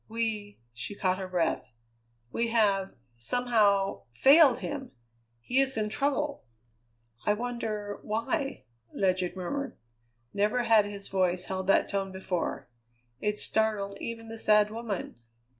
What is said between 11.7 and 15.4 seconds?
tone before. It startled even the sad woman.